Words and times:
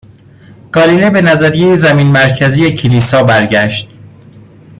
گالیله 0.71 1.09
به 1.09 1.21
نظریه 1.21 1.75
زمین 1.75 2.07
مرکزی 2.07 2.71
کلیسا 2.71 3.23
برگشت، 3.23 3.89